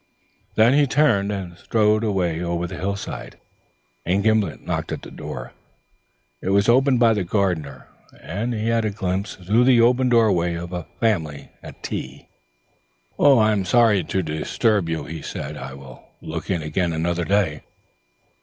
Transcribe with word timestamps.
He 0.55 0.87
turned 0.87 1.31
and 1.31 1.59
strode 1.59 2.03
away 2.03 2.41
over 2.41 2.65
the 2.65 2.73
hillside, 2.79 3.37
and 4.03 4.23
Gimblet 4.23 4.65
knocked 4.65 4.91
at 4.91 5.03
the 5.03 5.11
door. 5.11 5.53
It 6.41 6.49
was 6.49 6.67
opened 6.67 6.99
by 6.99 7.13
the 7.13 7.23
gardener, 7.23 7.85
and 8.19 8.51
he 8.51 8.69
had 8.69 8.83
a 8.83 8.89
glimpse 8.89 9.35
through 9.35 9.65
the 9.65 9.79
open 9.81 10.09
doorway 10.09 10.55
of 10.55 10.73
a 10.73 10.87
family 10.99 11.49
at 11.61 11.83
tea. 11.83 12.27
"I'm 13.19 13.63
sorry 13.63 13.99
I 13.99 14.21
disturbed 14.23 14.89
you," 14.89 15.03
he 15.05 15.21
said. 15.21 15.55
"I 15.55 15.75
will 15.75 16.03
look 16.19 16.49
in 16.49 16.63
again 16.63 16.93
another 16.93 17.23
day. 17.23 17.61